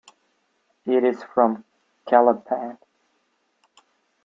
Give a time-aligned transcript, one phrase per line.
[0.87, 1.63] It is from
[2.07, 2.79] Calapan.